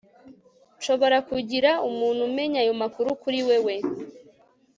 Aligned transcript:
nshobora 0.77 1.17
kugira 1.29 1.71
umuntu 1.89 2.21
umenya 2.29 2.59
ayo 2.63 2.73
makuru 2.81 3.09
kuri 3.21 3.39
wewe 3.47 3.75